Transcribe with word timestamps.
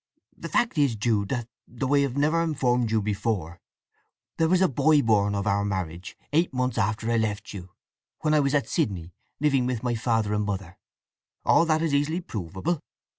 The 0.35 0.49
fact 0.49 0.79
is, 0.79 0.95
Jude, 0.95 1.29
that, 1.29 1.47
though 1.67 1.93
I 1.93 1.99
have 1.99 2.17
never 2.17 2.41
informed 2.41 2.89
you 2.89 3.03
before, 3.03 3.59
there 4.37 4.49
was 4.49 4.59
a 4.63 4.67
boy 4.67 5.03
born 5.03 5.35
of 5.35 5.45
our 5.45 5.63
marriage, 5.63 6.17
eight 6.33 6.51
months 6.51 6.79
after 6.79 7.11
I 7.11 7.17
left 7.17 7.53
you, 7.53 7.69
when 8.21 8.33
I 8.33 8.39
was 8.39 8.55
at 8.55 8.67
Sydney, 8.67 9.13
living 9.39 9.67
with 9.67 9.83
my 9.83 9.93
father 9.93 10.33
and 10.33 10.43
mother. 10.43 10.79
All 11.45 11.65
that 11.65 11.83
is 11.83 11.93
easily 11.93 12.19
provable. 12.19 12.81